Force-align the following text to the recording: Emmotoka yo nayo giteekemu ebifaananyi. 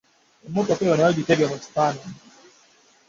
Emmotoka 0.47 0.81
yo 0.85 0.93
nayo 0.95 1.11
giteekemu 1.17 1.53
ebifaananyi. 1.55 2.09